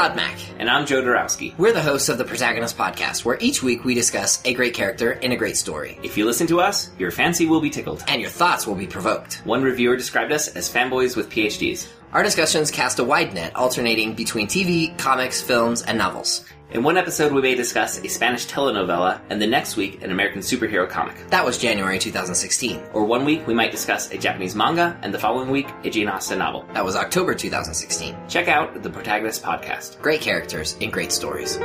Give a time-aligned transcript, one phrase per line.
[0.00, 0.38] Todd Mack.
[0.58, 1.54] And I'm Joe Dorowski.
[1.58, 5.12] We're the hosts of the Protagonist Podcast, where each week we discuss a great character
[5.12, 5.98] in a great story.
[6.02, 8.02] If you listen to us, your fancy will be tickled.
[8.08, 9.42] And your thoughts will be provoked.
[9.44, 11.86] One reviewer described us as fanboys with PhDs.
[12.12, 16.44] Our discussions cast a wide net, alternating between TV, comics, films, and novels.
[16.72, 20.40] In one episode, we may discuss a Spanish telenovela, and the next week, an American
[20.40, 21.14] superhero comic.
[21.28, 22.82] That was January 2016.
[22.92, 26.08] Or one week, we might discuss a Japanese manga, and the following week, a Jane
[26.08, 26.66] Austen novel.
[26.74, 28.16] That was October 2016.
[28.28, 30.00] Check out the Protagonist Podcast.
[30.00, 31.58] Great characters in great stories.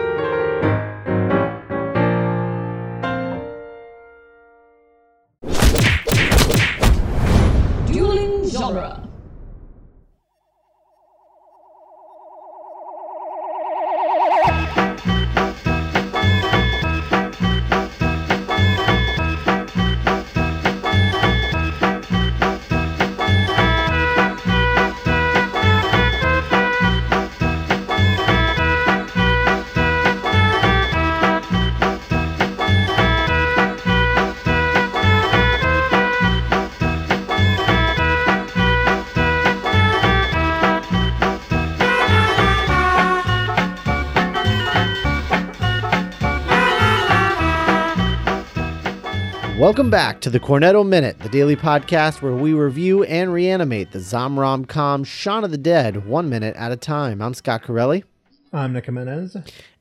[49.75, 53.99] Welcome back to the Cornetto Minute, the daily podcast where we review and reanimate the
[53.99, 57.21] Zomrom Com Shaun of the Dead one minute at a time.
[57.21, 58.05] I'm Scott Corelli.
[58.53, 59.35] I'm Nick Jimenez.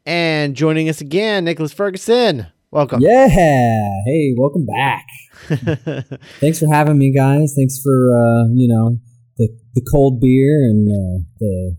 [0.04, 2.48] And joining us again, Nicholas Ferguson.
[2.72, 3.02] Welcome.
[3.02, 3.28] Yeah.
[3.28, 5.06] Hey, welcome back.
[6.40, 7.54] Thanks for having me, guys.
[7.56, 8.98] Thanks for uh, you know
[9.38, 11.76] the the cold beer and uh, the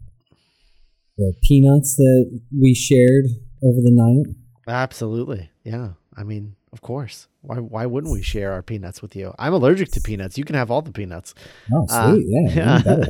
[1.17, 3.25] the peanuts that we shared
[3.61, 4.33] over the night.
[4.69, 5.49] Absolutely.
[5.65, 5.89] Yeah.
[6.15, 7.27] I mean, of course.
[7.45, 9.33] Why why wouldn't we share our peanuts with you?
[9.37, 10.37] I'm allergic to peanuts.
[10.37, 11.33] You can have all the peanuts.
[11.71, 12.27] Oh, Uh, sweet.
[12.55, 13.05] yeah.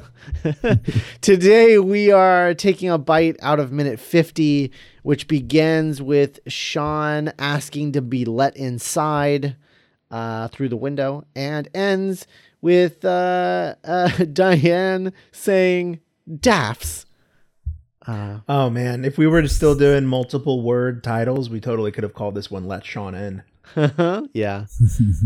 [1.22, 4.72] Today we are taking a bite out of minute 50,
[5.04, 9.56] which begins with Shaun asking to be let inside
[10.12, 12.28] uh, through the window and ends
[12.62, 16.00] with uh, uh, Dianne saying
[16.40, 17.06] daffs.
[18.08, 22.14] Uh, Oh man, if we were still doing multiple word titles, we totally could have
[22.14, 23.42] called this one "Let Shaun In."
[24.34, 24.66] yeah.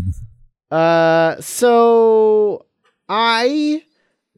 [0.72, 2.66] uh, so
[3.08, 3.84] I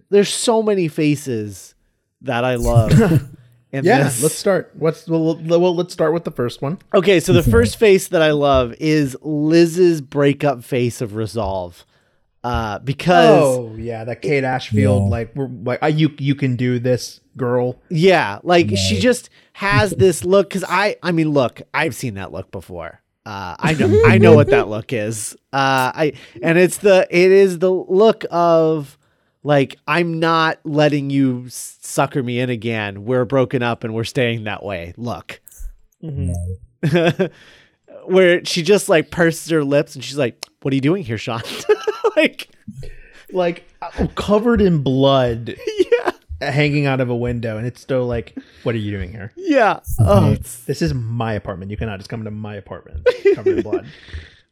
[0.09, 1.75] there's so many faces
[2.21, 2.91] that I love.
[3.71, 4.21] in Yeah, this.
[4.21, 4.71] let's start.
[4.75, 6.77] What's well, well, let's start with the first one.
[6.93, 11.85] Okay, so the first face that I love is Liz's breakup face of resolve.
[12.43, 15.09] Uh, because Oh yeah, that Kate Ashfield, Yeah.
[15.09, 17.79] like we're like I, you you can do this, girl.
[17.89, 20.49] yeah, like she just has this look.
[20.49, 22.99] Because I, I mean, look, I've seen that look before.
[23.25, 25.35] Uh, I know, I know what that look is.
[25.53, 28.97] Uh, I and it's the it is the look of
[29.43, 33.05] like I'm not letting you sucker me in again.
[33.05, 34.93] We're broken up and we're staying that way.
[34.97, 35.39] Look.
[38.05, 41.19] Where she just like purses her lips and she's like, "What are you doing here,
[41.19, 41.41] Shaun?"
[42.15, 42.49] like,
[43.31, 46.00] Like uh, covered in blood, yeah,
[46.41, 49.31] hanging out of a window, and it's still like, "What are you doing here?
[49.37, 49.79] yeah.
[49.99, 51.71] Oh, it's This is my apartment.
[51.71, 53.85] You cannot just come into my apartment covered in blood,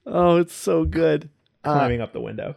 [0.06, 1.30] oh, it's so good.
[1.64, 2.56] Uh, climbing up the window."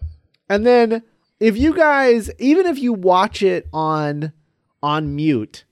[0.49, 1.03] And then
[1.41, 4.33] if you guys, even if you watch it on
[4.83, 5.65] on mute,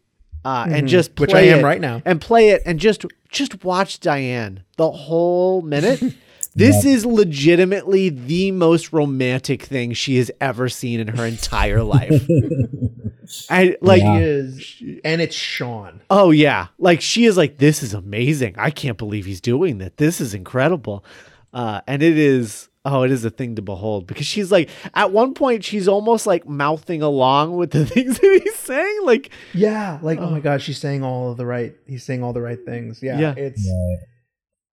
[0.44, 1.36] uh, and just play Mm-hmm.
[1.36, 2.02] Which I am it- right now.
[2.04, 6.02] and play it, and just just watch Dianne the whole minute.
[6.54, 12.26] This is legitimately the most romantic thing she has ever seen in her entire life.
[13.50, 14.18] I like, Yeah.
[14.18, 16.00] Is, and it's Shaun.
[16.10, 18.56] oh yeah, like she is like, this is amazing.
[18.58, 19.96] I can't believe he's doing that.
[19.98, 21.04] This is incredible,
[21.52, 22.66] uh, and it is.
[22.82, 26.26] Oh, it is a thing to behold because she's like, at one point, she's almost
[26.26, 29.00] like mouthing along with the things that he's saying.
[29.04, 31.74] Like, Yeah, like oh, my god, she's saying all of the right.
[31.86, 33.00] He's saying all the right things.
[33.02, 33.34] Yeah, Yeah.
[33.36, 33.98] it's Right.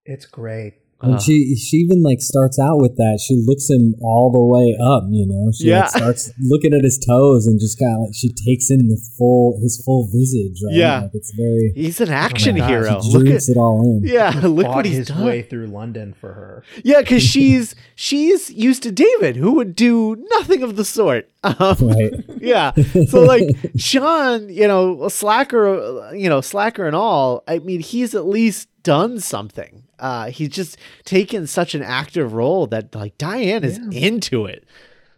[0.06, 0.76] it's great.
[1.00, 1.19] And Uh.
[1.19, 3.19] she she even like starts out with that.
[3.24, 5.52] She looks him all the way up, you know.
[5.52, 5.81] She Yeah.
[5.81, 9.00] like, starts looking at his toes and just kind of like she takes in the
[9.18, 10.58] full his full visage.
[10.66, 10.76] Right?
[10.76, 11.02] Yeah.
[11.02, 13.02] like, it's very he's an action gosh, hero.
[13.02, 14.02] she Look at, it all in.
[14.08, 15.23] yeah, look what he's his done.
[15.26, 16.64] way through London for her.
[16.84, 21.29] Yeah, because she's she's used to David, who would do nothing of the sort.
[21.59, 22.14] Um, Right.
[22.41, 22.72] yeah.
[23.08, 23.44] So like
[23.78, 27.44] Shaun, you know, slacker, you know, slacker and all.
[27.47, 29.84] I mean, he's at least done something.
[29.99, 34.66] Uh, he's just taken such an active role that like Dianne is into it.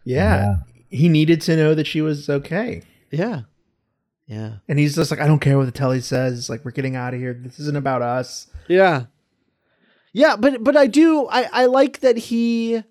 [0.05, 0.57] Yeah.
[0.89, 2.81] he needed to know that she was okay,
[3.11, 3.41] Yeah.
[4.25, 4.57] Yeah.
[4.67, 6.49] and he's just like, I don't care what the telly says.
[6.49, 7.33] Like, we're getting out of here.
[7.33, 8.47] This isn't about us.
[8.67, 9.05] Yeah.
[10.13, 12.83] Yeah, but but I do I I like that he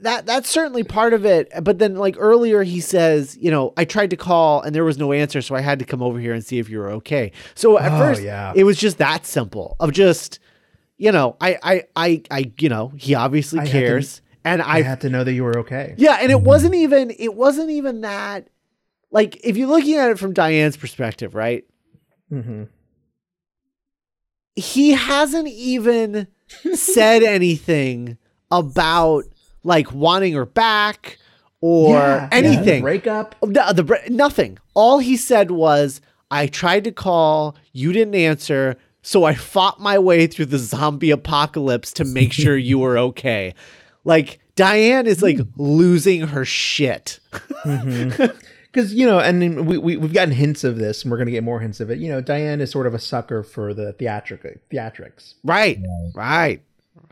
[0.00, 1.50] that that's certainly part of it.
[1.62, 4.98] But then, like earlier, he says, you know, I tried to call and there was
[4.98, 7.32] no answer, so I had to come over here and see if you were okay.
[7.54, 8.52] So at Oh, first, yeah.
[8.56, 10.38] it was just that simple of just,
[10.96, 14.62] you know, I, I, I, I you know, he obviously I had to- cares, and
[14.62, 15.94] I I, had to know that you were okay.
[15.98, 18.48] yeah, and it wasn't even, it wasn't even that.
[19.10, 21.64] Like, if you're looking at it from Dianne's perspective, right?
[22.32, 22.64] Mm-hmm.
[24.56, 26.26] he hasn't even
[26.74, 28.18] said anything
[28.50, 29.24] about
[29.64, 31.18] like wanting her back
[31.60, 32.82] or anything.
[32.82, 33.34] breakup.
[33.40, 34.58] The, the nothing.
[34.74, 36.00] All he said was,
[36.30, 41.10] "I tried to call, you didn't answer, so I fought my way through the zombie
[41.10, 43.54] apocalypse to make sure you were okay."
[44.04, 47.18] Like Dianne is like losing her shit.
[47.64, 48.26] Mm-hmm.
[48.74, 51.44] Because you know, and we, we we've gotten hints of this, and we're gonna get
[51.44, 52.00] more hints of it.
[52.00, 55.34] You know, Dianne is sort of a sucker for the theatric theatrics.
[55.44, 55.78] Right,
[56.12, 56.60] right,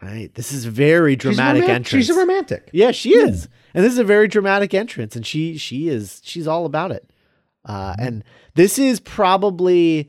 [0.08, 0.32] right.
[0.34, 2.06] This is very dramatic she's entrance.
[2.06, 2.70] She's a romantic.
[2.72, 3.49] Yeah, she is.
[3.75, 7.08] And this is a very dramatic entrance and she she is she's all about it.
[7.64, 10.08] Uh and this is probably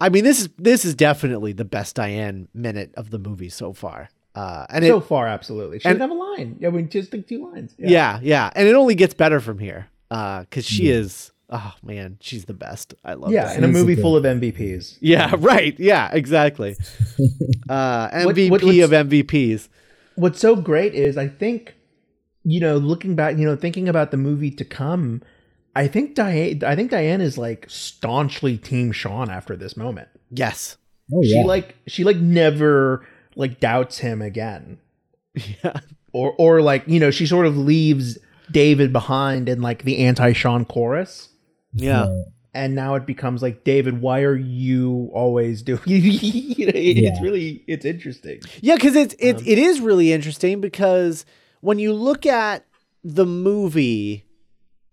[0.00, 3.72] I mean this is this is definitely the best Dianne minute of the movie so
[3.72, 4.08] far.
[4.34, 5.80] Uh and it so far, absolutely.
[5.80, 6.56] She and- doesn't have a line.
[6.60, 7.74] Yeah, we just like two lines.
[7.78, 8.20] yeah.
[8.22, 9.88] yeah, And it only gets better from here.
[10.10, 12.94] Uh cuz she is oh man, she's the best.
[13.04, 13.58] I love yeah, Dianne.
[13.58, 14.98] in a movie full of MVPs.
[15.00, 15.78] Yeah, right.
[15.78, 16.76] Yeah, exactly.
[17.68, 19.68] Uh What- MVP what- of MVPs.
[20.16, 21.74] What's so great is I think,
[22.44, 25.22] you know, looking back, you know, thinking about the movie to come,
[25.74, 30.08] I think Dianne, I think Dianne is like staunchly Team Shaun after this moment.
[30.30, 30.76] Yes.
[31.14, 31.42] Oh yeah.
[31.42, 33.06] She like she like never
[33.36, 34.78] like doubts him again.
[35.64, 35.80] Yeah.
[36.12, 38.18] or or like you know she sort of leaves
[38.50, 41.30] David behind in like the anti Shaun chorus,
[41.74, 42.22] Yeah.
[42.54, 45.80] And now it becomes like David, why are you always doing?
[45.86, 47.22] you know, it- It's Yeah.
[47.22, 48.40] really it's interesting.
[48.60, 51.24] Yeah, because it's it, Um, it is really interesting because
[51.60, 52.66] when you look at
[53.02, 54.24] the movie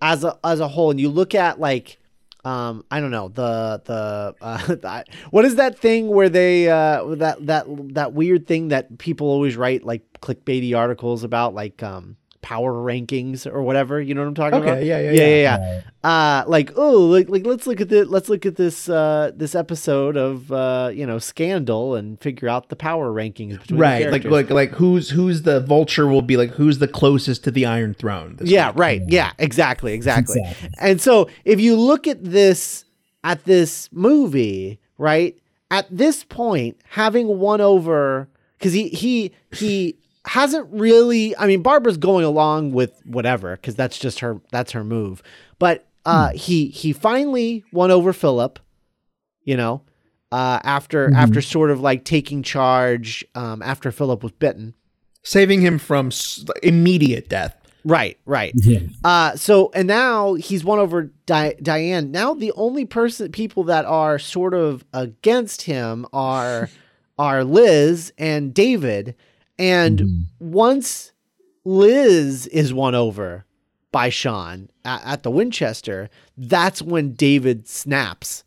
[0.01, 1.97] as a as a whole, and you look at like
[2.45, 4.33] um I don't know the the
[4.87, 7.65] uh, what is that thing where they uh that that
[7.95, 13.45] that weird thing that people always write like clickbaity articles about like um power rankings
[13.45, 15.57] or whatever you know what I'm talking about Okay, yeah, yeah, yeah yeah.
[15.57, 18.87] yeah, yeah uh like oh like, like let's look at the let's look at this
[18.87, 23.77] uh this episode of uh you know scandal and figure out the power rankings between
[23.77, 27.43] the Right, like like like who's who's the vulture will be like who's the closest
[27.43, 28.37] to the Iron Throne.
[28.37, 28.79] this yeah week.
[28.79, 30.69] right yeah exactly exactly Exactly.
[30.79, 32.85] and so if you look at this
[33.25, 35.37] at this movie right
[35.71, 39.95] at this point having won over because he he he
[40.29, 44.83] hasn't really i mean barbara's going along with whatever because that's just her that's her
[44.83, 45.21] move
[45.57, 48.59] but uh he he finally won over philip
[49.43, 49.81] you know
[50.31, 54.73] uh after after sort of like taking charge um after philip was bitten
[55.23, 57.55] saving him from s- immediate death.
[57.83, 58.79] right right Yeah.
[59.03, 62.09] Uh, so and now he's won over Di- Dianne.
[62.09, 66.69] Now the only person people that are sort of against him are
[67.17, 69.15] are Liz and David.
[69.59, 71.11] And once
[71.65, 73.45] Liz is won over
[73.91, 78.43] by Shaun at, at the Winchester, that's when David snaps.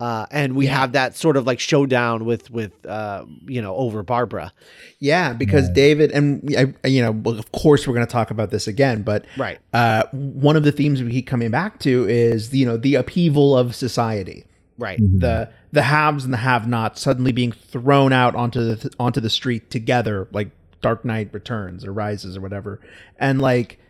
[0.00, 4.04] Uh, and we have that sort of like showdown with with uh, you know over
[4.04, 4.52] Barbara.
[5.00, 8.50] Yeah, because David and I, you know, well, of course, we're going to talk about
[8.50, 9.58] this again, but Right.
[9.72, 13.58] uh, one of the themes we keep coming back to is you know the upheaval
[13.58, 14.44] of society.
[14.78, 15.00] Right.
[15.00, 15.18] Mm-hmm.
[15.18, 19.70] the the haves and the have-nots suddenly being thrown out onto the onto the street
[19.70, 22.80] together like Dark Knight Returns or Rises or whatever.
[23.18, 23.80] And like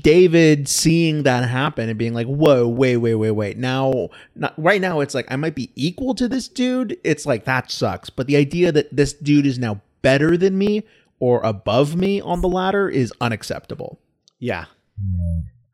[0.00, 4.80] David seeing that happen and being like, "Whoa, wait, wait, wait, wait." Now, not, right
[4.80, 6.98] now it's like I might be equal to this dude.
[7.02, 8.10] It's like that sucks.
[8.10, 10.84] But the idea that this dude is now better than me
[11.18, 13.98] or above me on the ladder is unacceptable.
[14.38, 14.66] Yeah.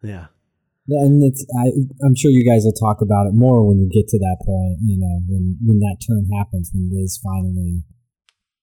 [0.03, 0.27] Yeah.
[0.89, 1.69] Yeah, and it's I,
[2.03, 4.81] I'm sure you guys will talk about it more when you get to that point.
[4.89, 7.85] You know, when when that turn happens, when Liz finally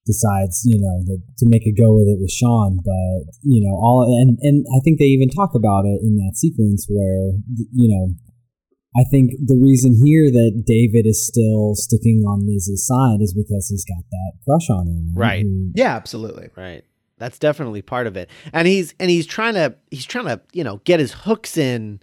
[0.06, 2.78] decides, you know, that, to make a go with it with Shaun.
[2.82, 6.34] But you know, all and and I think they even talk about it in that
[6.34, 7.38] sequence where
[7.72, 8.14] you know,
[8.98, 13.68] I think the reason here that David is still sticking on Liz's side is because
[13.68, 15.42] he's got that crush on her, Right.
[15.42, 16.50] Who- Yeah, absolutely.
[16.56, 16.82] Right.
[17.18, 18.30] That's definitely part of it.
[18.52, 22.00] And he's and he's trying to he's trying to, you know, get his hooks in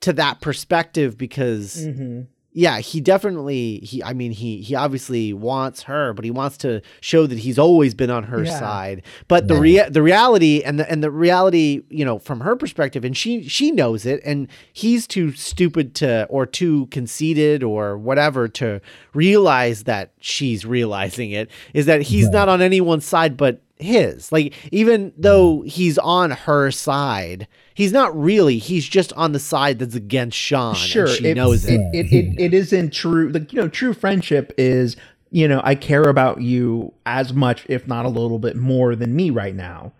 [0.00, 2.22] to that perspective because Mm-hmm.
[2.52, 6.80] yeah, he definitely he I mean he he obviously wants her, but he wants to
[7.00, 8.58] show that he's always been on her Yeah.
[8.58, 9.02] side.
[9.28, 13.04] But the rea- the reality and the and the reality, you know, from her perspective
[13.04, 18.48] and she she knows it and he's too stupid to or too conceited or whatever
[18.48, 18.80] to
[19.14, 24.30] realize that she's realizing it is that he's not on anyone's side but his.
[24.32, 28.58] Like even though he's on her side, he's not really.
[28.58, 30.74] He's just on the side that's against Shaun.
[30.74, 31.78] sure and she it, knows it.
[31.92, 34.96] it, it, it, it isn't true like you know true friendship is
[35.30, 39.14] you know i care about you as much if not a little bit more than
[39.14, 39.92] me right now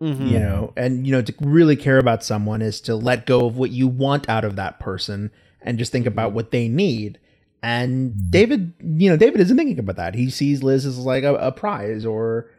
[0.00, 0.28] Mhm.
[0.28, 3.56] you know and you know to really care about someone is to let go of
[3.56, 7.20] what you want out of that person and just think about what they need
[7.62, 11.34] and david you know david isn't thinking about that he sees liz as like a,
[11.36, 12.50] a prize or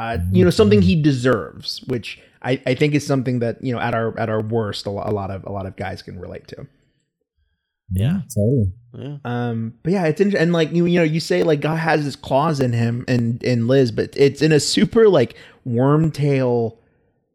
[0.00, 2.08] uh, you know something he deserves which
[2.42, 5.02] I, I think is something that you know at our at our worst a, lo-
[5.04, 6.66] a lot of a lot of guys can relate to
[7.90, 8.20] Yeah.
[8.34, 8.72] totally.
[8.94, 9.16] Yeah.
[9.24, 10.42] um, but yeah, it's interesting.
[10.42, 13.42] And like you, you know, you say like God has his claws in him and
[13.42, 15.36] in Liz, but it's in a super like
[15.66, 16.76] wormtail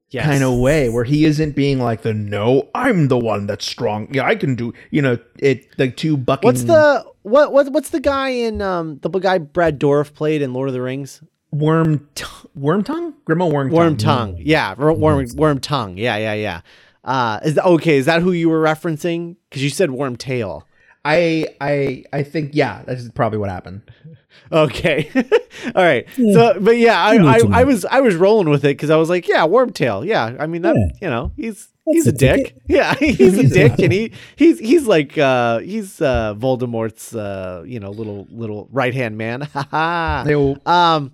[0.09, 0.25] Yes.
[0.25, 4.07] kind of way where he isn't being like the no, I'm the one that's strong.
[4.13, 4.71] Yeah, I can do.
[4.91, 6.47] You know, it like two bucking.
[6.47, 10.53] What's the what what what's the guy in um the guy Brad Dourif played in
[10.53, 11.23] Lord of the Rings?
[11.53, 13.13] Worm t- worm tongue?
[13.27, 13.77] Grima worm tongue.
[13.77, 14.35] Worm tongue.
[14.39, 15.97] Yeah, wor- worm worm tongue.
[15.97, 16.61] Yeah, yeah, yeah.
[17.03, 17.97] Uh, is okay?
[17.97, 19.35] Is that who you were referencing?
[19.49, 20.67] Because you said worm tail.
[21.05, 23.81] I I I think yeah, that's probably what happened.
[24.51, 25.09] Okay,
[25.75, 26.07] all right.
[26.15, 27.67] So, but yeah, I, I I, what you I mean.
[27.67, 30.03] was I was rolling with it because I was like, yeah, worm tail.
[30.03, 30.75] Yeah, I mean that.
[30.75, 30.97] Yeah.
[31.01, 32.37] You know, he's he's a a dick.
[32.45, 32.61] ticket.
[32.67, 37.79] Yeah, he's a dick, and he he's he's like uh he's uh Voldemort's uh you
[37.79, 39.41] know little little right hand man.
[39.41, 40.23] Ha ha.
[40.25, 40.33] They
[40.65, 41.11] Um,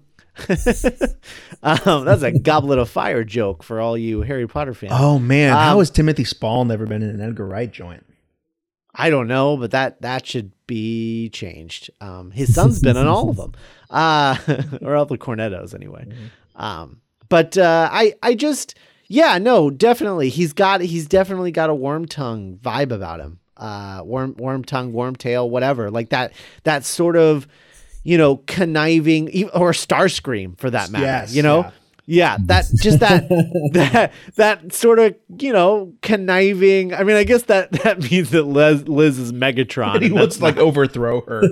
[1.64, 4.94] um, that's a goblet of fire joke for all you Harry Potter fans.
[4.96, 8.06] oh man, Um, how has Timothy Spall never been in an Edgar Wright joint?
[8.94, 11.90] I don't know, but that that should be changed.
[12.02, 13.54] Um, his son's been in all of them,
[13.90, 14.36] uh,
[14.82, 16.08] or all the Cornettos anyway.
[16.56, 18.76] Um, but uh, I I just
[19.08, 23.40] yeah no definitely he's got he's definitely got a worm tongue vibe about him.
[23.56, 27.48] Uh, worm worm tongue, worm tail, whatever like that that sort of
[28.04, 31.06] you know conniving or Starscream for that matter.
[31.06, 31.62] Yes, you know.
[31.64, 31.72] yeah.
[32.12, 33.30] Yeah, that just that
[33.74, 36.92] that that sort of you know conniving.
[36.92, 40.00] I mean, I guess that that means that Liz Liz is Megatron.
[40.00, 41.44] he and wants that's to like overthrow her.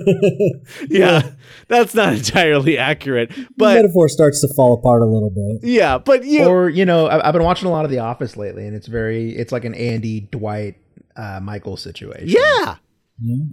[0.88, 1.30] yeah,
[1.68, 5.68] that's not entirely accurate, the but metaphor starts to fall apart a little bit.
[5.68, 8.36] yeah, but you or you know I, i've been watching a lot of the office
[8.36, 10.74] lately and it's very it's like an andy dwight
[11.14, 12.76] uh michael situation yeah,
[13.20, 13.44] Yeah.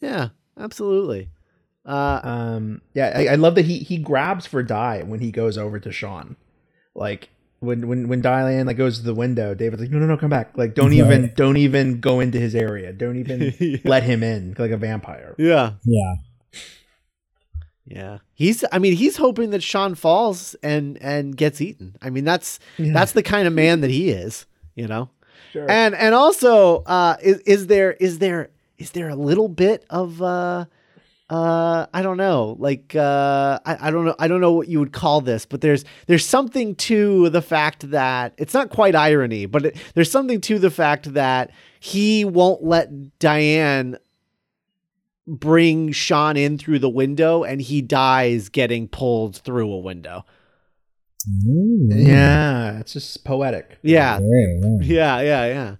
[0.00, 0.28] yeah,
[0.58, 1.28] absolutely.
[1.88, 5.56] Uh, um yeah I, I love that he he grabs for die when he goes
[5.56, 6.36] over to shaun
[6.94, 7.30] like
[7.60, 10.28] when when when dianne like goes to the window david's like no no no come
[10.28, 14.54] back like don't even don't even go into his area don't even let him in
[14.58, 16.14] like a vampire yeah, Yeah.
[17.86, 18.18] yeah.
[18.34, 18.64] He's.
[18.70, 21.96] I mean, he's hoping that Shaun falls and and gets eaten.
[22.02, 22.92] I mean, that's Yeah.
[22.92, 24.46] that's the kind of man that he is.
[24.74, 25.08] You know.
[25.52, 25.68] sure.
[25.70, 30.20] and and also uh is, is there is there is there a little bit of
[30.22, 30.66] uh
[31.30, 32.56] uh i don't know.
[32.58, 35.60] Like uh I, I don't know i don't know what you would call this but
[35.60, 40.40] there's there's something to the fact that it's not quite irony but it, there's something
[40.42, 43.98] to the fact that he won't let dianne
[45.28, 50.24] bring shaun in through the window and he dies getting pulled through a window.
[51.46, 51.88] Ooh.
[51.90, 52.78] yeah.
[52.78, 53.78] It's just poetic.
[53.82, 54.80] Yeah Yeah, yeah.
[54.80, 55.76] yeah yeah yeah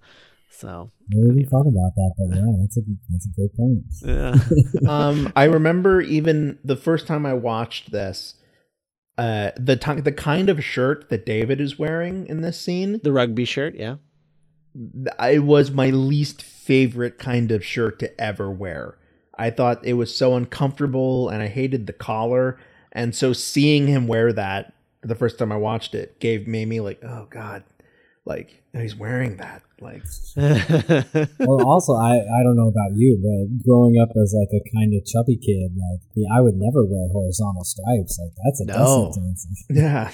[0.58, 3.84] so I didn't thought about that, but yeah, that's a that's a great point.
[4.02, 8.34] yeah um, I remember even the first time I watched this,
[9.16, 13.12] uh, the ti- the kind of shirt that David is wearing in this scene, the
[13.12, 13.96] rugby shirt yeah
[15.24, 18.98] it was my least favorite kind of shirt to ever wear.
[19.36, 22.58] I thought it was so uncomfortable, and I hated the collar.
[22.92, 24.72] And so seeing him wear that
[25.02, 27.64] the first time I watched it gave made me like, oh god,
[28.28, 30.02] like he's wearing that, like
[30.36, 34.92] well, also, I I don't know about you, but growing up as like a kind
[34.94, 38.18] of chubby kid, like yeah, I would never wear horizontal stripes.
[38.22, 39.12] Like that's a No.
[39.12, 40.10] that's yeah.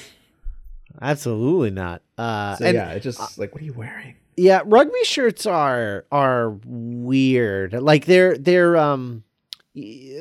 [1.03, 2.03] Absolutely not.
[2.17, 4.15] Uh, So and yeah, it's just like, what are you wearing?
[4.37, 7.73] yeah, rugby shirts are are weird.
[7.75, 9.25] Like they're they're um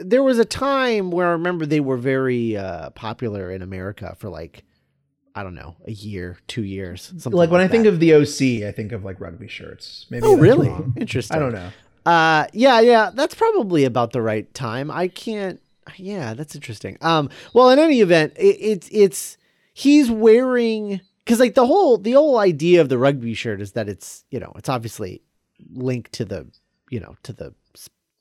[0.03, 4.29] there was a time where I remember they were very uh popular in America for
[4.29, 4.63] like
[5.35, 7.89] I don't know, a year, 2 years, something like when I think that.
[7.93, 10.05] of the OC, I think of like rugby shirts.
[10.09, 10.69] Maybe Oh, really?
[10.69, 10.93] wrong.
[10.97, 11.35] Interesting.
[11.35, 11.69] I don't know.
[12.05, 14.91] Uh yeah, yeah, that's probably about the right time.
[14.91, 15.59] I can't
[15.97, 16.97] yeah, that's interesting.
[17.01, 19.37] Um well, in any event, it, it's it's
[19.73, 23.87] he's wearing cuz like the whole the whole idea of the rugby shirt is that
[23.89, 25.21] it's, you know, it's obviously
[25.73, 26.45] linked to the,
[26.89, 27.53] you know, to the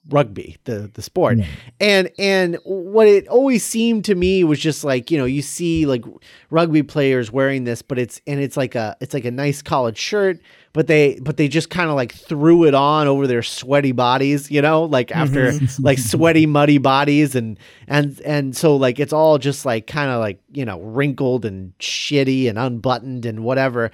[0.08, 1.38] rugby, the the sport.
[1.38, 1.46] Mm.
[1.80, 5.86] And and what it always seemed to me was just like, you know, you see
[5.86, 6.04] like
[6.50, 9.98] rugby players wearing this, but it's and it's like a it's like a nice college
[9.98, 10.40] shirt,
[10.72, 14.50] but they but they just kind of like threw it on over their sweaty bodies,
[14.50, 15.20] you know, like mm-hmm.
[15.20, 20.10] after like sweaty muddy bodies and and and so like it's all just like kind
[20.10, 23.90] of like, you know, wrinkled and shitty and unbuttoned and whatever.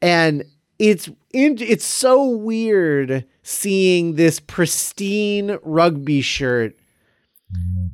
[0.00, 0.44] And
[0.78, 6.74] it's in, it's so weird seeing this pristine rugby shirt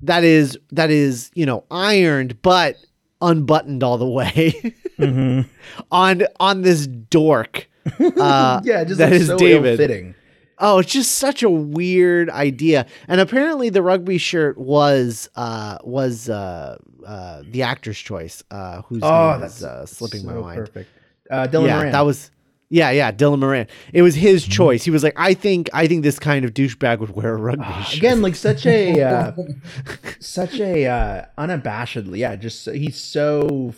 [0.02, 2.76] that is that is you know ironed but
[3.22, 4.52] unbuttoned all the way
[5.90, 7.68] on on this dork
[8.18, 10.14] uh yeah, just that like is so david fitting.
[10.58, 16.28] oh it's just such a weird idea and apparently the rugby shirt was uh was
[16.28, 16.76] uh
[17.06, 20.90] uh the actor's choice uh whose Oh, that's is uh, slipping my mind Perfect.
[21.30, 21.92] Uh, Dylan yeah, Moran.
[21.92, 22.30] that was
[22.68, 23.66] yeah, yeah, Dylan Moran.
[23.92, 24.82] It was his choice.
[24.84, 27.64] He was like, I think, I think this kind of douchebag would wear a rugby
[27.84, 27.98] shirt.
[27.98, 29.32] again like such a uh,
[30.20, 33.72] such a uh, unabashedly yeah just he's so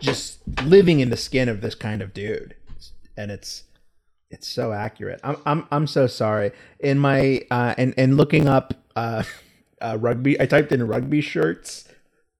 [0.00, 2.54] just living in the skin of this kind of dude
[3.16, 3.64] and it's
[4.30, 8.72] it's so accurate i'm i'm, I'm so sorry in my uh and and looking up
[8.96, 9.22] uh,
[9.82, 11.86] uh rugby i typed in rugby shirts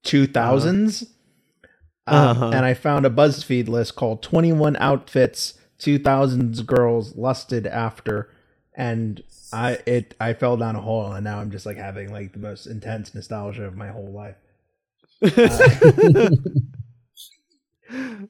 [0.07, 2.47] 2000s uh, Uh-huh.
[2.55, 8.31] and i found a buzzfeed list called 21 outfits 2000s girls lusted after
[8.75, 9.23] and
[9.53, 12.39] I it I fell down a hole and now I'm just like having like the
[12.39, 14.37] most intense nostalgia of my whole life.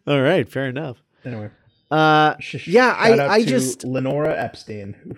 [0.06, 0.96] All right, fair enough.
[1.24, 1.50] Anyway,
[1.90, 5.16] Uh, sh- yeah, I, I just, Leonora Epstein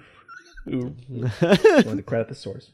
[0.65, 2.71] who, who wanted to credit the source.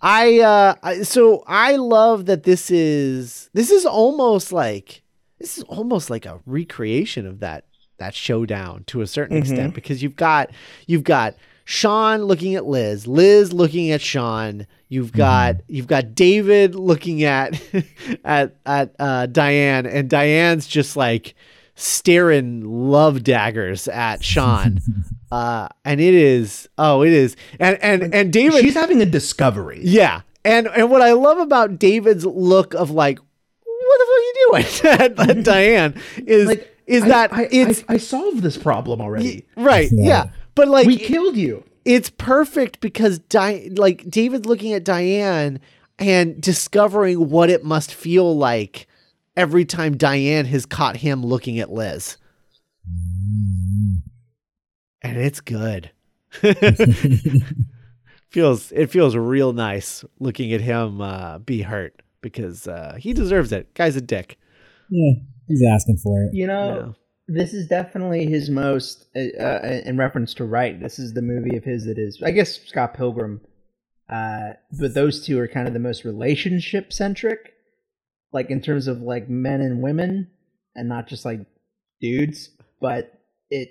[0.00, 5.02] I, uh, I, so I love that this is, this is almost like,
[5.38, 7.64] this is almost like a recreation of that,
[8.04, 10.50] that showdown to a certain extent because you've got,
[10.86, 11.34] you've got
[11.64, 14.66] Shaun looking at Liz, Liz looking at Shaun.
[14.88, 17.60] You've got you've got David looking at
[18.24, 21.34] at at uh, Dianne, and Dianne's just like
[21.74, 24.80] staring love daggers at Shaun.
[25.32, 29.80] uh, and it is oh, it is, and and and David, She's having a discovery.
[29.82, 34.20] yeah, and and what I love about David's look of like, what the fuck are
[34.20, 39.00] you doing, Dianne is Like is I- that I, it's I, I solved this problem
[39.00, 39.46] already.
[39.56, 40.04] right, Yeah.
[40.04, 41.64] yeah, but like we killed you.
[41.84, 45.60] it's perfect because Di- like David looking at Dianne
[45.98, 48.86] and discovering what it must feel like
[49.36, 52.16] every time Dianne has caught him looking at Liz.
[55.02, 55.90] And it's good.
[58.30, 63.52] feels it feels real nice looking at him uh, be hurt because uh, he deserves
[63.52, 63.72] it.
[63.74, 64.38] Guy's a dick.
[64.90, 65.12] Yeah,
[65.48, 66.30] he's asking for it.
[66.34, 66.94] You know,
[67.28, 71.56] this is definitely his most, uh, uh, in reference to Wright, this is the movie
[71.56, 73.40] of his that is, I guess, Scott Pilgrim.
[74.08, 77.54] Uh, but those two are kind of the most relationship centric,
[78.32, 80.30] like in terms of like men and women,
[80.74, 81.40] and not just like
[82.00, 82.50] dudes.
[82.80, 83.12] But
[83.48, 83.70] it,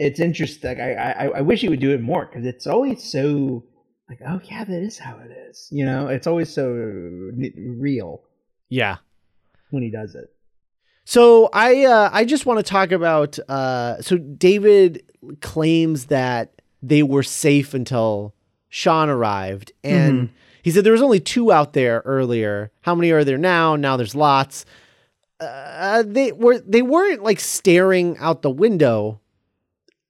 [0.00, 0.80] it's interesting.
[0.80, 3.64] I, I, I wish he would do it more because it's always so
[4.08, 5.68] like, oh yeah, that is how it is.
[5.70, 8.22] You know, it's always so n- real
[8.70, 8.96] Yeah.
[9.70, 10.33] when he does it.
[11.04, 15.02] So I uh, I just want to talk about uh, so David
[15.40, 18.34] claims that they were safe until
[18.68, 20.30] Shaun arrived, and
[20.62, 22.72] he said there was only two out there earlier.
[22.80, 23.76] How many are there now?
[23.76, 24.64] Now there's lots.
[25.40, 29.20] Uh, they were they weren't like staring out the window.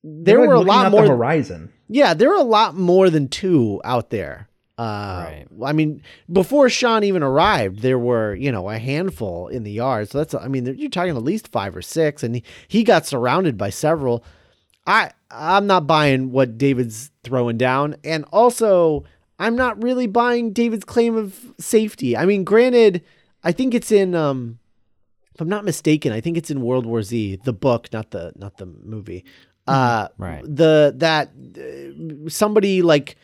[0.04, 1.06] There They're, were a like, lot more.
[1.06, 1.72] Horizon.
[1.88, 4.48] Yeah, there were a lot more than two out there.
[4.76, 5.46] Uh, Right.
[5.64, 10.10] I mean, before Shaun even arrived, there were you know a handful in the yard.
[10.10, 13.06] So that's I mean you're talking at least five or six, and he, he got
[13.06, 14.24] surrounded by several.
[14.86, 19.04] I I'm not buying what David's throwing down, and also
[19.38, 22.16] I'm not really buying David's claim of safety.
[22.16, 23.02] I mean, granted,
[23.42, 24.58] I think it's in um,
[25.34, 28.32] if I'm not mistaken, I think it's in World War Z, the book, not the
[28.36, 29.24] not the movie.
[29.66, 30.42] Uh, Right.
[30.44, 33.16] The that uh, somebody like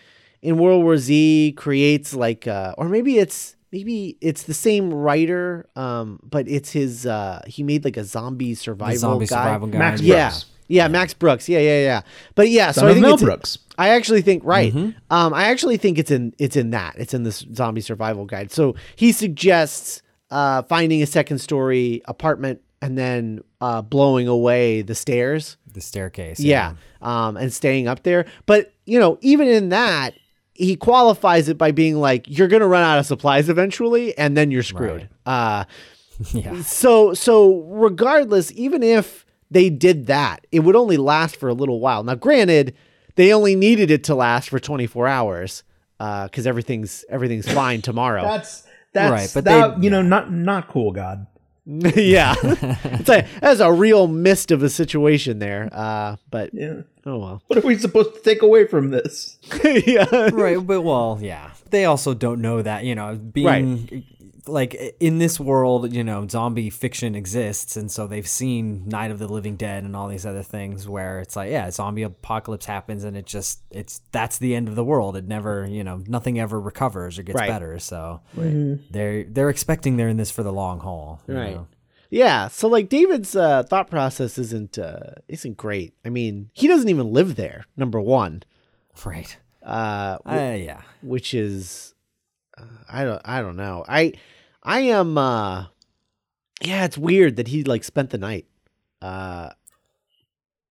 [0.42, 5.68] in World War Z creates like, uh, or maybe it's maybe it's the same writer,
[5.76, 7.07] um, but it's his.
[7.07, 9.44] Uh, he made like a zombie survival The zombie guide.
[9.44, 9.79] survival guide.
[9.79, 10.46] Max Yeah, Brooks.
[10.68, 11.48] yeah, Max Brooks.
[11.48, 12.00] Yeah, yeah, yeah.
[12.35, 13.59] But yeah, so Son I of think Mel it's, Brooks.
[13.79, 14.72] I actually think right.
[14.72, 14.90] Mm-hmm.
[15.11, 18.50] Um, I actually think it's in it's in that it's in this zombie survival guide.
[18.50, 24.94] So he suggests uh, finding a second story apartment and then uh, blowing away the
[24.94, 25.57] stairs.
[25.72, 26.40] The staircase.
[26.40, 28.26] Yeah, um, and staying up there.
[28.46, 30.14] But you know, even in that,
[30.61, 34.51] he qualifies it by being like, "You're gonna run out of supplies eventually, and then
[34.51, 35.64] you're screwed." Uh,
[36.33, 36.61] Yeah.
[36.62, 41.81] so so regardless, even if they did that, it would only last for a little
[41.81, 42.05] while.
[42.05, 42.75] Now, granted,
[43.16, 45.62] they only needed it to last for 24 hours
[45.99, 48.23] because everything's everything's fine tomorrow.
[48.23, 51.27] That's that's Right, but that, they- you know not not cool, God.
[51.66, 55.68] yeah, it's a that's a real mist of a situation there.
[55.73, 56.83] Uh, but Yeah.
[57.07, 57.42] oh well.
[57.46, 59.38] What are we supposed to take away from this?
[59.64, 64.05] yeah, right but well yeah they also don't know that you know being
[64.46, 69.18] like in this world you know zombie fiction exists and so they've seen night of
[69.18, 73.05] the living dead and all these other things where it's like yeah zombie apocalypse happens
[73.05, 76.38] and it just it's that's the end of the world it never you know nothing
[76.40, 77.48] ever recovers or gets Right.
[77.48, 78.20] better so
[78.90, 81.55] they're they're expecting they're in this for the long haul you Right.
[81.55, 81.66] know?
[82.12, 85.94] Yeah, so like David's uh, thought process isn't uh, isn't great.
[86.05, 87.66] I mean, he doesn't even live there.
[87.76, 88.42] Number one,
[89.05, 91.94] right uh, uh, yeah which is
[92.90, 93.85] I don't I don't know.
[93.88, 94.12] I
[94.62, 95.66] I am uh
[96.62, 98.46] yeah, it's weird that he like spent the night.
[99.01, 99.51] Uh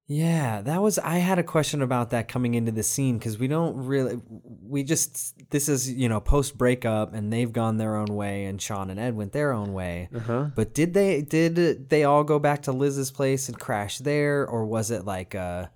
[0.07, 0.97] Yeah, that was.
[0.97, 4.19] I had a question about that coming into the scene because we don't really.
[4.67, 5.35] We just.
[5.51, 8.99] This is, you know, post breakup and they've gone their own way and Shaun and
[8.99, 10.09] Ed went their own way.
[10.15, 10.49] uh-huh.
[10.55, 11.21] But did they.
[11.21, 14.47] Did they all go back to Liz's place and crash there?
[14.47, 15.67] Or was it like, uh,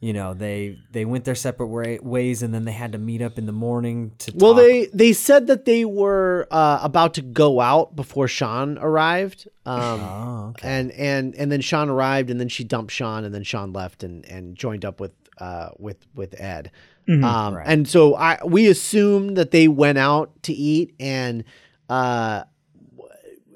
[0.00, 3.20] you know, they they went their separate way, ways and then they had to meet
[3.20, 4.32] up in the morning to.
[4.34, 4.62] Well, talk?
[4.62, 9.46] they they said that they were uh, about to go out before Shaun arrived.
[9.66, 10.66] Um Oh, okay.
[10.68, 14.02] and and and then Shaun arrived and then she dumped Shaun and then Shaun left
[14.02, 16.70] and and joined up with uh with with Ed.
[17.06, 17.64] Um Right.
[17.66, 21.44] and so I we assumed that they went out to eat and
[21.90, 22.44] uh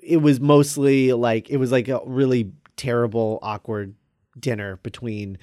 [0.02, 3.94] it was mostly like it was like a really terrible awkward
[4.38, 5.38] dinner between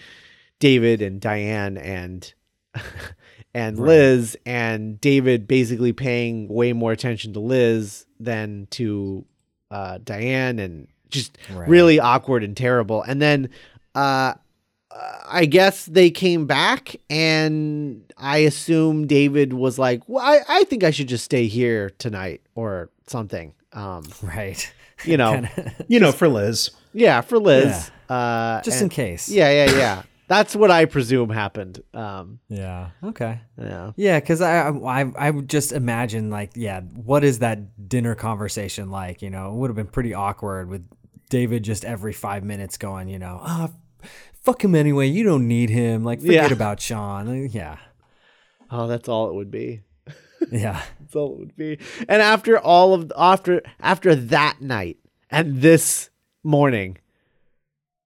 [0.62, 2.34] David and Dianne and
[3.54, 9.26] and Liz and David basically paying way more attention to Liz than to
[9.70, 11.68] uh, Dianne and just Right.
[11.68, 13.02] really awkward and terrible.
[13.04, 13.50] And then
[13.94, 14.34] uh,
[14.92, 20.64] uh, I guess they came back and I assume David was like, well, I, I
[20.66, 23.54] think I should just stay here tonight or something.
[23.74, 24.72] Um, right.
[25.04, 26.70] you know, Kinda- You know, for Liz.
[26.94, 27.92] yeah, for Liz.
[28.08, 29.28] Uh, just in case.
[29.30, 30.04] Yeah, yeah, yeah.
[30.32, 31.84] That's what I presume happened.
[31.94, 32.92] Um, Yeah.
[33.04, 33.42] Okay.
[33.60, 33.92] yeah.
[33.98, 38.90] Yeah, because I, I I would just imagine like yeah, what is that dinner conversation
[38.92, 39.22] like?
[39.22, 40.88] You know, it would have been pretty awkward with
[41.30, 43.72] David just every five minutes going, you know, ah,
[44.42, 45.08] fuck him anyway.
[45.08, 46.06] You don't need him.
[46.06, 46.54] Like forget Yeah.
[46.54, 47.28] about Shaun.
[47.28, 47.78] Uh, Yeah,
[48.70, 49.82] Oh, that's all it would be.
[50.52, 51.78] yeah, That's all it would be.
[52.08, 54.98] And after all of after after that night
[55.30, 56.10] and this
[56.42, 56.98] morning,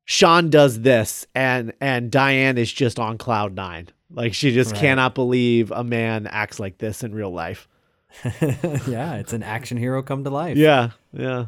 [0.05, 3.89] Shaun does this, and and Dianne is just on cloud nine.
[4.11, 4.81] Like she just Right.
[4.81, 7.67] cannot believe a man acts like this in real life.
[8.41, 9.15] yeah.
[9.15, 10.55] It's an action hero come to life.
[10.57, 11.47] Yeah, yeah.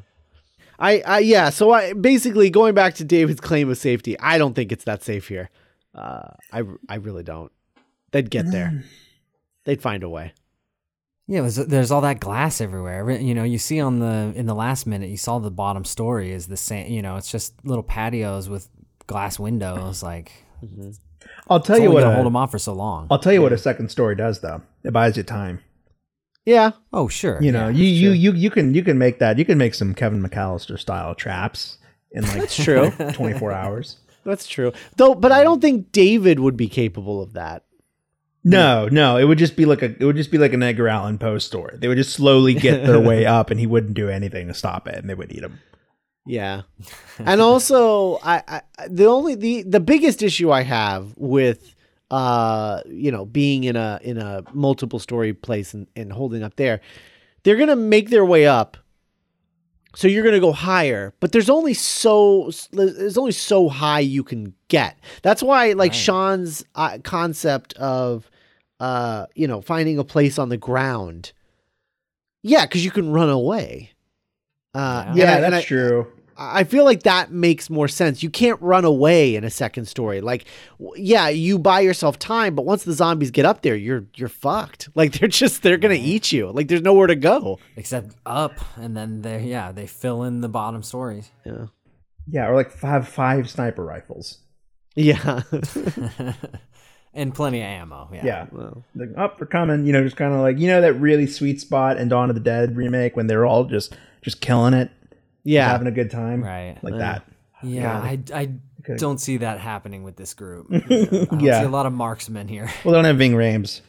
[0.80, 1.50] I, I yeah.
[1.50, 4.20] So I basically going back to David's claim of safety.
[4.20, 5.50] I don't think it's that safe here.
[5.96, 7.52] Uh, I I really don't.
[8.12, 8.84] They'd get there.
[9.65, 10.34] They'd find a way.
[11.28, 13.00] Yeah, was, there's all that glass everywhere.
[13.00, 15.84] Every- You know, you see on the in the last minute, you saw the bottom
[15.84, 16.92] story is the same.
[16.92, 18.70] You know, it's just little patios with
[19.08, 20.02] glass windows.
[20.02, 20.32] Like,
[20.63, 20.92] mm-hmm.
[21.50, 22.02] I'll tell you what.
[22.02, 23.08] gonna A, hold them off for so long.
[23.12, 24.62] I'll tell you what a second story does, though.
[24.84, 25.60] It buys you time.
[26.46, 27.44] Yeah, Oh, sure.
[27.44, 27.76] You know, yeah.
[27.84, 29.38] you, you you you can you can make that.
[29.38, 31.78] You can make some Kevin McCallister style traps
[32.12, 32.90] in like true.
[33.12, 33.98] twenty four hours.
[34.24, 34.72] That's true.
[34.96, 37.63] Though, but I don't think David would be capable of that.
[38.43, 40.88] No, no, it would just be like a it would just be like an Edgar
[40.88, 41.78] Allan Poe story.
[41.78, 44.88] They would just slowly get their way up, and he wouldn't do anything to stop
[44.88, 45.60] it, and they would eat him.
[46.26, 46.63] Yeah.
[47.19, 51.73] and also, I, I the only the the biggest issue I have with
[52.10, 56.56] uh you know being in a in a multiple story place and, and holding up
[56.56, 56.82] there,
[57.43, 58.78] they're gonna make their way up.
[59.95, 64.54] So you're gonna go higher, but there's only so there's only so high you can
[64.67, 64.97] get.
[65.23, 65.95] That's why like Right.
[65.95, 68.30] Shaun's uh, concept of
[68.80, 71.32] uh you know finding a place on the ground.
[72.43, 73.91] Yeah, because you can run away.
[74.73, 75.13] Uh, Yeah.
[75.15, 76.08] Yeah, and that's I- true.
[76.39, 78.21] I feel like that makes more sense.
[78.21, 80.21] You can't run away in a second story.
[80.21, 80.45] Like,
[80.95, 84.89] yeah, you buy yourself time, but once the zombies get up there, you're you're fucked.
[84.95, 86.52] Like they're just they're gonna eat you.
[86.52, 87.60] Like there's nowhere to go.
[87.76, 91.32] except up, and then they yeah they fill in the bottom stories.
[91.45, 91.65] Yeah,
[92.28, 94.39] Yeah, or like five five sniper rifles.
[94.95, 95.41] yeah.
[97.13, 98.10] and plenty of ammo.
[98.13, 98.26] Yeah.
[98.26, 99.86] Yeah, well, like up for coming.
[99.86, 102.36] You know, just kind of like you know that really sweet spot in Dawn of
[102.36, 104.91] the Dead remake when they're all just just killing it,
[105.53, 105.67] yeah.
[105.69, 106.77] having a good time, Right.
[106.83, 106.99] Like Yeah.
[106.99, 107.23] that.
[107.63, 108.49] Yeah, I, I
[108.81, 108.97] Okay.
[108.97, 110.67] don't see that happening with this group.
[110.71, 111.60] I Yeah.
[111.62, 112.69] see a lot of marksmen here.
[112.83, 113.81] Well, they don't have Ving Rhames.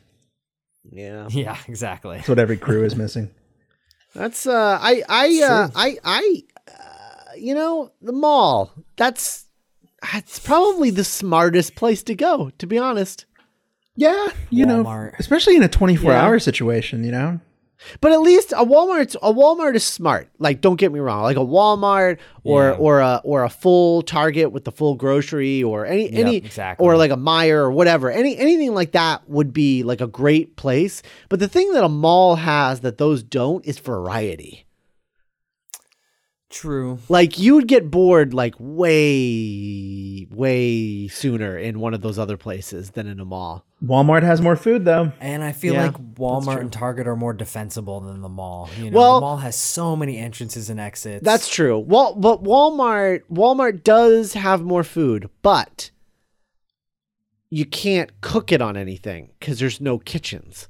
[0.90, 1.28] yeah.
[1.30, 2.16] yeah, exactly.
[2.16, 3.30] That's what every crew is missing.
[4.14, 8.72] That's uh, I I uh, I I, uh, you know, the mall.
[8.96, 9.44] That's
[10.12, 12.50] that's probably the smartest place to go.
[12.58, 13.26] To be honest.
[13.96, 16.22] Yeah, you know, especially in a 24 Yeah.
[16.24, 17.40] hour situation, you know.
[18.00, 20.28] But at least a Walmart, a Walmart is smart.
[20.38, 21.22] Like, don't get me wrong.
[21.22, 22.76] Like a Walmart or Yeah.
[22.76, 26.84] or a or a full Target with the full grocery or any any exactly.
[26.84, 28.10] or like a Meijer or whatever.
[28.10, 31.02] Any anything like that would be like a great place.
[31.28, 34.64] But the thing that a mall has that those don't is variety.
[36.50, 36.98] True.
[37.10, 42.92] Like you would get bored like way way sooner in one of those other places
[42.92, 43.66] than in a mall.
[43.84, 45.12] Walmart has more food though.
[45.20, 48.70] And I feel Yeah, like Walmart and Target are more defensible than the mall.
[48.80, 51.22] You know, Well- the mall has so many entrances and exits.
[51.22, 51.78] That's true.
[51.78, 55.90] Well, but Walmart Walmart does have more food, but
[57.50, 60.68] you can't cook it on anything because there's no kitchens.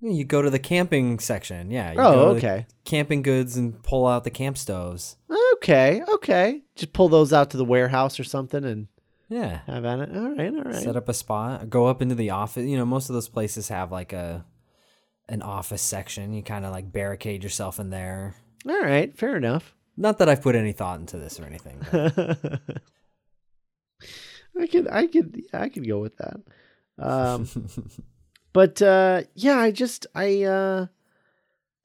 [0.00, 1.70] You go to the camping section.
[1.70, 1.92] Yeah.
[1.92, 2.66] You Oh, go to the okay.
[2.84, 5.16] Camping goods and pull out the camp stoves.
[5.54, 6.62] Okay, okay.
[6.74, 8.88] Just pull those out to the warehouse or something and
[9.28, 9.60] Yeah.
[9.66, 10.16] have at it.
[10.16, 10.74] All right, all right.
[10.82, 11.68] Set up a spot.
[11.68, 12.64] Go up into the office.
[12.66, 14.44] You know, most of those places have like a
[15.28, 16.32] an office section.
[16.32, 18.34] You kind of like barricade yourself in there.
[18.68, 19.74] All right, fair enough.
[19.96, 21.80] Not that I've put any thought into this or anything.
[24.58, 26.40] I could, I could, yeah, I could go with that.
[27.02, 27.48] Um,
[28.52, 30.86] but uh, yeah, I just, I, uh,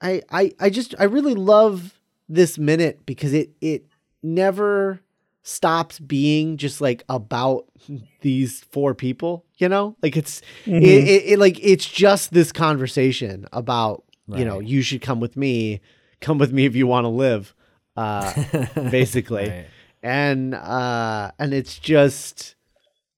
[0.02, 3.86] I, I, I just, I really love this minute because it, it
[4.24, 5.02] never
[5.44, 7.66] stops being just like about
[8.22, 9.46] these four people.
[9.58, 14.60] You know, like it's, it, it, it, like it's just this conversation about, you know,
[14.60, 15.82] you should come with me,
[16.20, 17.54] come with me if you want to live,
[17.96, 18.34] uh,
[18.90, 19.66] basically Right.
[20.04, 22.55] and uh and it's just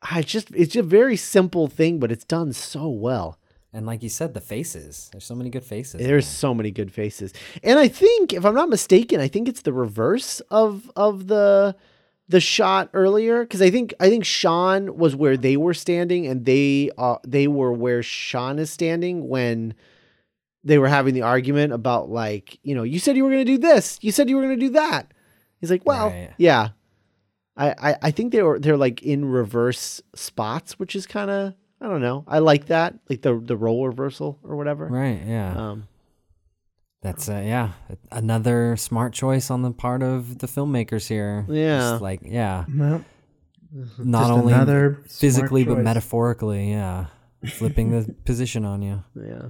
[0.02, 3.38] i just it's a very simple thing but it's done so well
[3.74, 5.10] And like you said, the faces.
[5.12, 6.00] There's so many good faces.
[6.02, 7.34] there's so many good faces
[7.64, 11.76] and i think if i'm not mistaken i think it's the reverse of of the
[12.30, 16.46] the shot earlier because i think i think shaun was where they were standing and
[16.46, 19.74] they uh they were where shaun is standing when
[20.64, 23.52] they were having the argument about like you know you said you were going to
[23.52, 25.14] do this you said you were going to do that
[25.62, 26.32] he's like well Right.
[26.38, 26.70] yeah
[27.58, 31.54] I, I i think they were they're like in reverse spots which is kind of
[31.82, 35.22] i don't know i like that like the the role reversal or whatever Right.
[35.26, 35.54] Yeah.
[35.72, 35.88] um
[37.02, 37.72] That's uh, yeah,
[38.12, 41.46] another smart choice on the part of the filmmakers here.
[41.48, 41.92] Yeah.
[41.92, 43.06] Just like yeah, Well,
[44.00, 46.72] not just only physically but metaphorically.
[46.72, 47.06] Yeah,
[47.60, 49.04] flipping the position on you.
[49.16, 49.50] yeah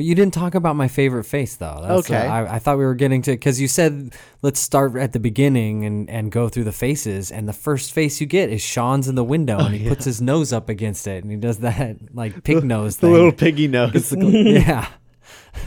[0.00, 1.78] But you didn't talk about my favorite face though.
[1.82, 2.26] That's, uh, Okay.
[2.26, 5.84] I, I thought we were getting to because you said let's start at the beginning
[5.84, 7.30] and and go through the faces.
[7.30, 10.22] And the first face you get is Shaun's in the window and he puts his
[10.22, 13.12] nose up against it and he does that like pig nose the thing.
[13.12, 14.88] little piggy nose It's the gl- yeah.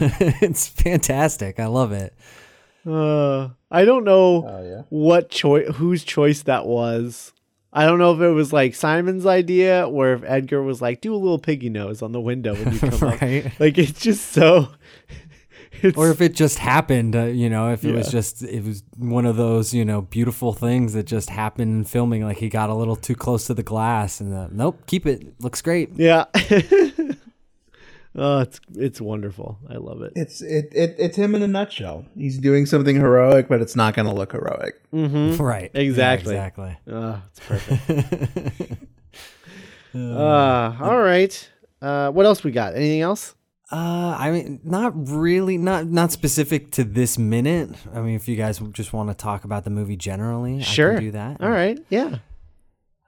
[0.00, 1.60] it's fantastic.
[1.60, 2.12] I love it.
[2.84, 4.82] Uh, I don't know Oh yeah.
[4.88, 7.32] what choice, whose choice that was.
[7.74, 11.12] I don't know if it was like Simon's idea or if Edgar was like, "Do
[11.14, 14.68] a little piggy nose on the window when you come up." Like it's just so.
[15.82, 18.84] It's, Or if it just happened, uh, you know, if it was just it was
[18.96, 22.22] one of those, you know, beautiful things that just happened in filming.
[22.24, 25.34] Like he got a little too close to the glass, and uh, nope, keep it.
[25.42, 25.90] Looks great.
[25.96, 26.24] yeah.
[28.16, 29.58] oh, it's it's wonderful.
[29.68, 30.12] I love it.
[30.16, 32.04] It's it, it it's him in a nutshell.
[32.16, 34.74] He's doing something heroic, but it's not going to look heroic.
[34.92, 35.42] Mm-hmm.
[35.42, 35.70] Right.
[35.74, 36.34] Yeah, Exactly.
[36.34, 36.76] exactly.
[36.88, 38.72] Oh, it's perfect.
[39.94, 41.50] uh, all right.
[41.80, 42.74] Uh, what else we got?
[42.74, 43.34] Anything else?
[43.72, 47.70] Uh, I mean, not really, not not specific to this minute.
[47.94, 50.94] I mean, if you guys just want to talk about the movie generally, I Sure.
[50.94, 51.40] can do that.
[51.40, 51.78] All right.
[51.88, 52.18] Yeah.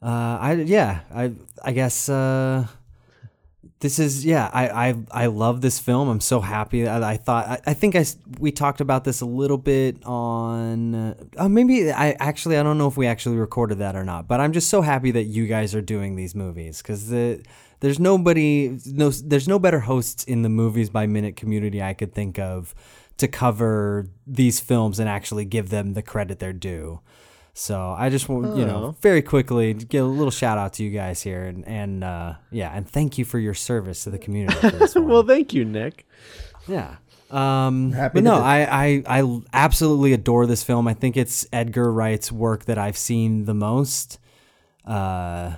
[0.03, 2.67] Uh, I yeah, I I guess uh,
[3.81, 4.51] this is yeah.
[4.53, 6.09] I I I love this film.
[6.09, 6.89] I'm so happy.
[6.89, 8.05] I, I thought I, I think I
[8.39, 10.95] we talked about this a little bit on.
[10.95, 14.27] Uh, oh, maybe I actually I don't know if we actually recorded that or not.
[14.29, 17.43] But I'm just so happy that you guys are doing these movies because the.
[17.81, 22.15] There's nobody, no, there's no better hosts in the movies by minute community I could
[22.15, 22.75] think of
[23.19, 27.01] to cover these films and actually give them the credit they're due.
[27.59, 28.67] So I just want you Oh.
[28.67, 32.05] know very quickly to give a little shout out to you guys here and and
[32.05, 34.59] uh, yeah and thank you for your service to the community.
[34.61, 35.09] For this one.
[35.09, 36.07] well, thank you, Nick.
[36.69, 36.97] yeah.
[37.31, 38.59] Um, Happy but no, I,
[39.07, 40.87] I I absolutely adore this film.
[40.87, 44.19] I think it's Edgar Wright's work that I've seen the most.
[44.85, 45.55] Uh,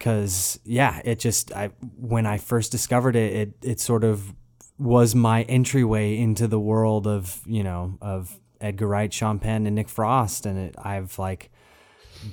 [0.00, 4.34] cause yeah, it just I when I first discovered it, it it sort of
[4.78, 9.74] was my entryway into the world of you know of Edgar Wright, Sean Penn, and
[9.74, 11.50] Nick Frost, and it I've like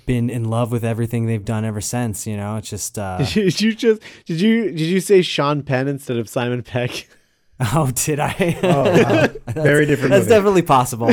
[0.05, 2.27] been in love with everything they've done ever since.
[2.27, 5.87] You know, it's just uh, Did you just did you did you say Sean Penn
[5.87, 7.07] instead of Simon Pegg?
[7.73, 8.57] oh, did I?
[8.63, 9.27] Oh, wow.
[9.63, 10.11] very different.
[10.11, 10.29] That's movie.
[10.29, 11.11] definitely possible.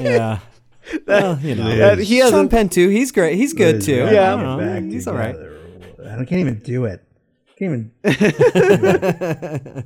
[0.00, 0.38] yeah.
[1.06, 2.50] Well, you know, Uh, he Sean hasn't.
[2.50, 2.88] Penn too.
[2.88, 3.36] He's great.
[3.36, 4.08] He's good too.
[4.10, 4.34] Yeah.
[4.34, 4.58] I don't know.
[4.58, 5.36] Back He's all right.
[6.00, 7.02] I can't even do it.
[7.48, 9.84] I Can't even.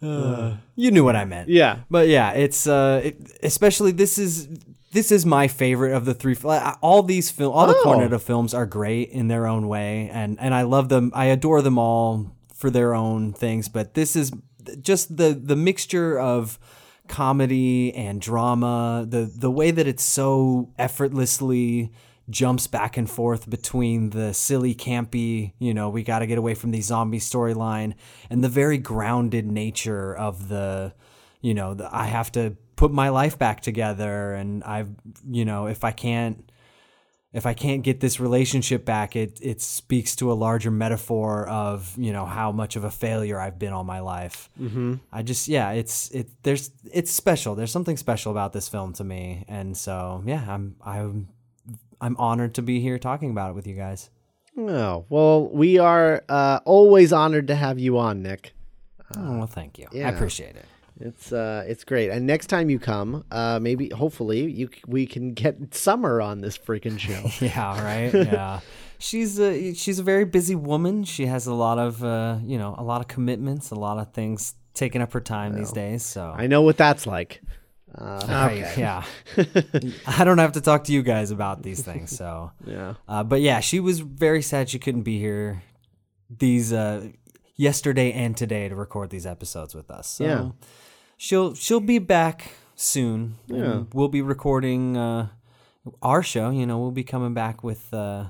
[0.00, 1.48] You knew what I meant.
[1.48, 1.80] Yeah.
[1.90, 4.48] But yeah, it's uh, it, especially this is
[4.92, 6.36] this is my favorite of the three.
[6.80, 7.84] All these film, all the Oh.
[7.84, 11.12] Cornetto films are great in their own way, and and I love them.
[11.14, 13.68] I adore them all for their own things.
[13.68, 14.32] But this is
[14.80, 16.58] just the the mixture of
[17.08, 19.04] comedy and drama.
[19.08, 21.92] The the way that it's so effortlessly
[22.30, 26.54] jumps back and forth between the silly campy you know we got to get away
[26.54, 27.94] from the zombie storyline
[28.28, 30.92] and the very grounded nature of the
[31.40, 34.88] you know the, i have to put my life back together and i've
[35.28, 36.50] you know if i can't
[37.32, 41.94] if i can't get this relationship back it it speaks to a larger metaphor of
[41.96, 44.48] you know how much of a failure i've been all my life.
[44.60, 44.94] Mm-hmm.
[45.12, 47.54] i just yeah it's it there's it's special.
[47.54, 49.44] There's something special about this film to me.
[49.48, 51.28] And so yeah i'm i'm
[52.00, 54.10] i'm honored to be here talking about it with you guys
[54.58, 58.52] Oh, well, we are uh, always honored to have you on, Nick.
[59.16, 60.08] oh well thank you yeah.
[60.08, 60.64] i appreciate it
[61.00, 62.10] It's uh, it's great.
[62.10, 66.58] And next time you come, uh, maybe hopefully you we can get Summer on this
[66.58, 67.22] freaking show.
[67.46, 68.12] Yeah, right.
[68.12, 68.60] Yeah,
[68.98, 71.04] she's a she's a very busy woman.
[71.04, 74.12] She has a lot of uh, you know a lot of commitments, a lot of
[74.12, 76.02] things taking up her time these days.
[76.04, 77.40] So I know what that's like.
[77.96, 79.04] Uh, Right, yeah,
[80.06, 82.16] I don't have to talk to you guys about these things.
[82.16, 82.94] So yeah.
[83.08, 85.62] uh, but yeah, she was very sad she couldn't be here
[86.38, 87.08] these uh,
[87.56, 90.06] yesterday and today to record these episodes with us.
[90.08, 90.50] So Yeah.
[91.16, 93.36] she'll she'll be back soon.
[93.48, 93.82] Yeah.
[93.92, 95.28] we'll be recording uh,
[96.00, 96.50] our show.
[96.50, 97.92] You know, we'll be coming back with.
[97.92, 98.26] Uh,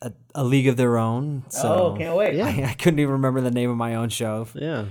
[0.00, 1.42] a, a league of their own.
[1.48, 2.36] So Oh, can't wait.
[2.36, 2.46] Yeah.
[2.68, 4.46] I, I couldn't even remember the name of my own show.
[4.54, 4.84] Yeah.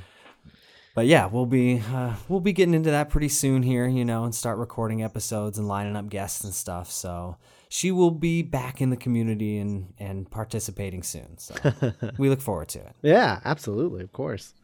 [0.98, 4.24] But yeah, we'll be uh, we'll be getting into that pretty soon here, you know,
[4.24, 6.90] and start recording episodes and lining up guests and stuff.
[6.90, 7.38] So
[7.70, 11.38] she will be back in the community and and participating soon.
[11.38, 11.54] So
[12.18, 12.96] we look forward to it.
[13.04, 14.56] Yeah, absolutely, of course.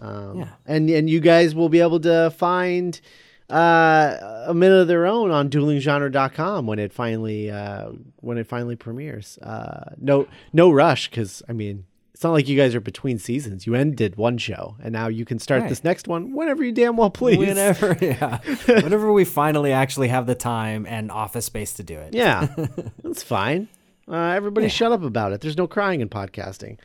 [0.00, 0.48] Um, Yeah.
[0.66, 3.00] and and you guys will be able to find
[3.48, 8.74] uh, a minute of their own on duelinggenre.com when it finally uh, when it finally
[8.74, 9.38] premieres.
[9.38, 11.84] Uh, no no rush because I mean
[12.20, 13.66] it's not like you guys are between seasons.
[13.66, 15.70] You ended one show and now you can start Right.
[15.70, 17.38] this next one whenever you damn well please.
[17.38, 22.12] Whenever, yeah, whenever we finally actually have the time and office space to do it.
[22.12, 22.48] Yeah,
[23.02, 23.68] that's fine.
[24.06, 25.40] Uh, everybody shut up about it.
[25.40, 26.76] There's no crying in podcasting.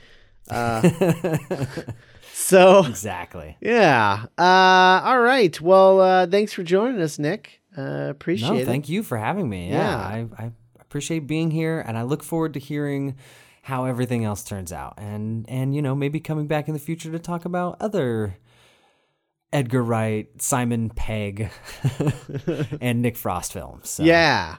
[0.50, 0.90] Uh,
[2.34, 3.58] so exactly.
[3.60, 4.28] Yeah.
[4.38, 5.60] Uh, all right.
[5.60, 7.60] Well, uh, thanks for joining us, Nick.
[7.78, 8.66] Uh, appreciate No, it.
[8.66, 9.70] thank you for having me.
[9.70, 9.98] Yeah, Yeah.
[10.40, 13.16] I, I appreciate being here, and I look forward to hearing
[13.66, 17.12] how everything else turns out, and and you know maybe coming back in the future
[17.12, 18.38] to talk about other
[19.52, 21.50] Edgar Wright, Simon Pegg,
[22.82, 23.90] and Nick Frost films.
[23.90, 24.04] So.
[24.04, 24.58] Yeah.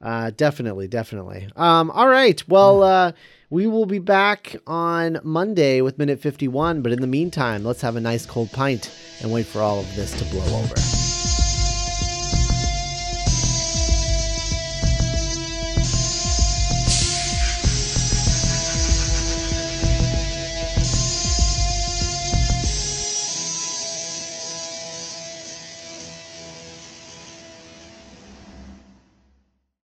[0.00, 1.48] Uh, definitely, definitely.
[1.56, 2.42] Um, all right.
[2.48, 3.12] Well, uh,
[3.50, 6.82] we will be back on Monday with minute 51.
[6.82, 8.92] But in the meantime, let's have a nice cold pint
[9.22, 11.07] and wait for all of this to blow over.